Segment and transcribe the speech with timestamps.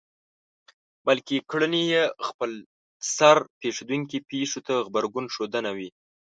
[1.07, 5.89] بلکې کړنې يې خپلسر پېښېدونکو پېښو ته غبرګون ښودنه وي.